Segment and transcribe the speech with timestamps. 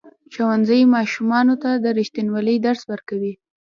[0.33, 3.33] ښوونځی ماشومانو ته د ریښتینولۍ درس ورکوي.